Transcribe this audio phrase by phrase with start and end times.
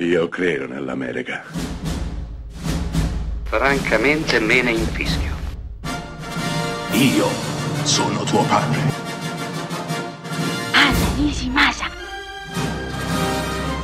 [0.00, 1.42] Io credo nell'America.
[3.42, 5.34] Francamente me ne infischio.
[6.92, 7.26] Io
[7.82, 8.78] sono tuo padre.
[10.72, 11.86] Anna Nishimasa.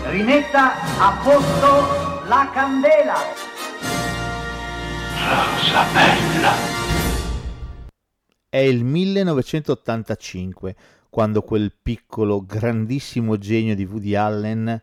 [0.05, 3.17] Rimetta a posto la candela.
[5.19, 6.53] Rosa bella.
[8.49, 10.77] È il 1985
[11.11, 14.81] quando quel piccolo, grandissimo genio di Woody Allen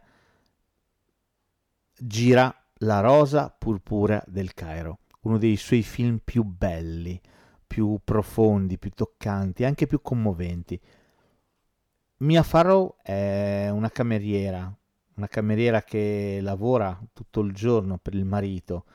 [2.03, 7.21] gira La rosa purpurea del Cairo, uno dei suoi film più belli,
[7.67, 10.79] più profondi, più toccanti, anche più commoventi.
[12.17, 14.75] Mia Farrow è una cameriera,
[15.15, 18.85] una cameriera che lavora tutto il giorno per il marito,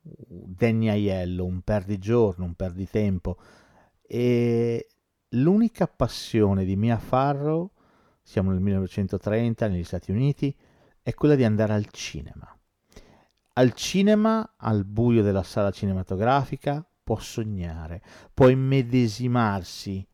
[0.00, 3.38] Danny Aiello, un perdigiorno, un perditempo,
[4.00, 4.88] e
[5.30, 7.70] l'unica passione di Mia Farrow,
[8.22, 10.56] siamo nel 1930 negli Stati Uniti,
[11.06, 12.52] è quella di andare al cinema.
[13.52, 18.02] Al cinema, al buio della sala cinematografica, può sognare,
[18.34, 20.04] può immedesimarsi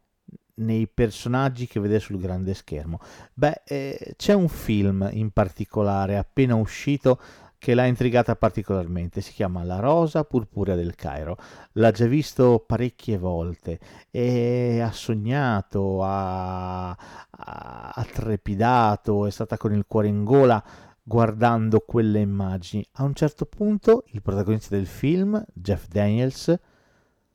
[0.56, 2.98] nei personaggi che vede sul grande schermo.
[3.32, 7.18] Beh, eh, c'è un film in particolare appena uscito
[7.62, 11.36] che l'ha intrigata particolarmente, si chiama La rosa purpurea del Cairo.
[11.74, 13.78] L'ha già visto parecchie volte
[14.10, 20.60] e ha sognato, ha, ha trepidato, è stata con il cuore in gola
[21.02, 22.86] guardando quelle immagini.
[22.92, 26.58] A un certo punto il protagonista del film, Jeff Daniels,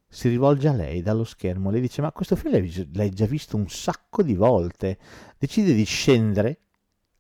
[0.10, 1.70] si rivolge a lei dallo schermo.
[1.70, 4.98] Le dice: Ma questo film l'hai, l'hai già visto un sacco di volte.
[5.38, 6.60] Decide di scendere,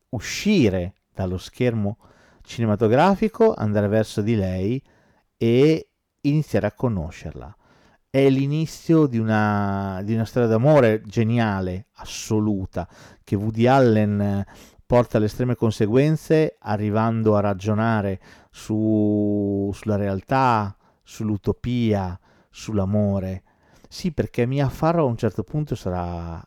[0.09, 1.97] uscire dallo schermo
[2.43, 4.81] cinematografico, andare verso di lei
[5.35, 5.89] e
[6.21, 7.55] iniziare a conoscerla.
[8.09, 12.87] È l'inizio di una, di una storia d'amore geniale, assoluta,
[13.23, 14.45] che Woody Allen
[14.87, 22.17] porta alle estreme conseguenze arrivando a ragionare su, sulla realtà, sull'utopia,
[22.49, 23.43] sull'amore.
[23.89, 26.41] Sì, perché Mia Farrow a un certo punto sarà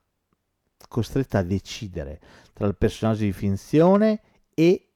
[0.89, 2.19] costretta a decidere
[2.55, 4.23] tra il personaggio di finzione
[4.55, 4.89] e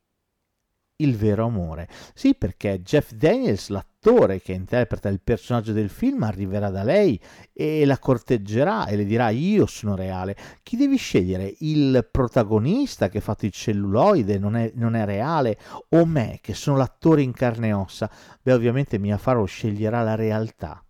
[0.96, 1.88] il vero amore.
[2.14, 3.68] Sì, perché Jeff Daniels,
[4.04, 7.18] l'attore che interpreta il personaggio del film, arriverà da lei
[7.52, 10.36] e la corteggerà e le dirà io sono reale.
[10.62, 11.54] Chi devi scegliere?
[11.60, 15.58] Il protagonista che ha fatto il celluloide non è, non è reale
[15.90, 18.10] o me che sono l'attore in carne e ossa?
[18.42, 20.84] Beh, ovviamente Mia Farrow sceglierà la realtà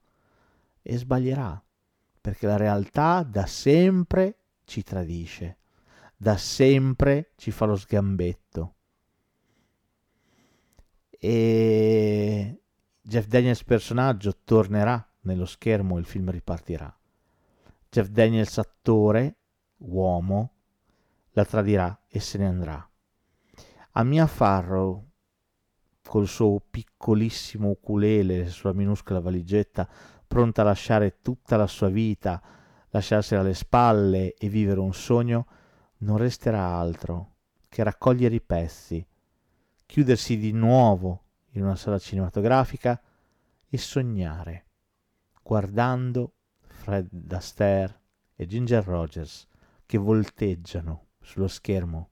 [0.83, 1.63] e sbaglierà,
[2.21, 5.59] perché la realtà da sempre ci tradisce,
[6.17, 8.75] da sempre ci fa lo sgambetto
[11.25, 12.64] e
[13.07, 16.99] Jeff Daniels personaggio tornerà nello schermo e il film ripartirà.
[17.91, 19.37] Jeff Daniels attore,
[19.77, 20.53] uomo,
[21.33, 22.91] la tradirà e se ne andrà.
[23.91, 25.07] A Mia Farrow,
[26.03, 29.87] col suo piccolissimo ukulele sulla minuscola valigetta,
[30.27, 32.43] pronta a lasciare tutta la sua vita,
[32.89, 35.47] lasciarsela alle spalle e vivere un sogno,
[35.99, 37.35] non resterà altro
[37.69, 39.07] che raccogliere i pezzi,
[39.85, 41.24] chiudersi di nuovo
[41.55, 43.01] in una sala cinematografica
[43.69, 44.67] e sognare,
[45.43, 48.01] guardando Fred Astaire
[48.35, 49.47] e Ginger Rogers
[49.87, 52.11] che volteggiano sullo schermo,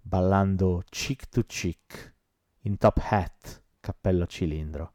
[0.00, 2.14] ballando cheek to cheek,
[2.62, 4.92] in top hat, cappello a cilindro,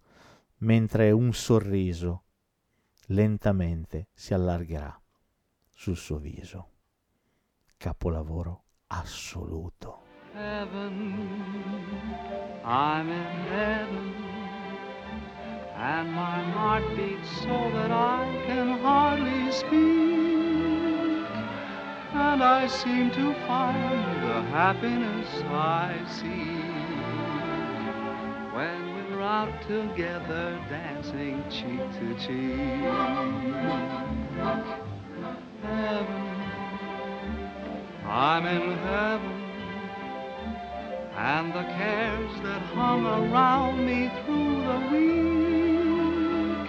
[0.58, 2.24] mentre un sorriso
[3.08, 5.00] lentamente si allargherà
[5.70, 6.70] sul suo viso.
[7.78, 10.05] Capolavoro assoluto.
[10.36, 11.88] Heaven,
[12.66, 14.14] I'm in heaven,
[15.78, 19.72] and my heart beats so that I can hardly speak,
[22.14, 26.66] and I seem to find the happiness I seek
[28.54, 32.82] when we're out together dancing cheek to cheek.
[35.62, 36.24] Heaven,
[38.06, 39.45] I'm in heaven
[41.18, 46.68] and the cares that hung around me through the week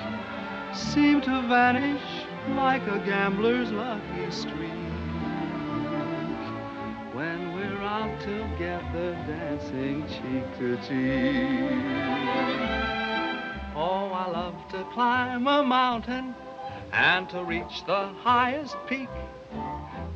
[0.73, 4.71] seem to vanish like a gambler's lucky streak
[7.13, 11.71] when we're out together dancing cheek to cheek.
[13.75, 16.35] Oh, I love to climb a mountain
[16.93, 19.09] and to reach the highest peak,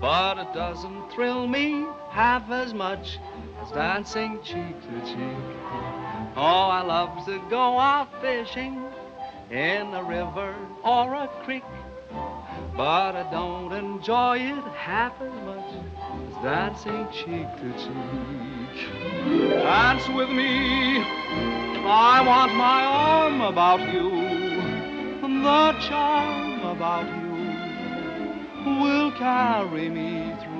[0.01, 3.19] but it doesn't thrill me half as much
[3.63, 5.39] as dancing cheek to cheek.
[6.37, 8.83] Oh, I love to go out fishing
[9.51, 11.65] in a river or a creek,
[12.77, 15.73] but I don't enjoy it half as much
[16.29, 19.53] as dancing cheek to cheek.
[19.53, 21.03] dance with me.
[21.83, 24.11] I want my arm about you,
[25.43, 30.60] the charm about you will carry me through